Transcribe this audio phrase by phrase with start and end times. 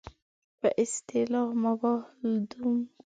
[0.59, 2.73] په اصطلاح مباح الدم وو.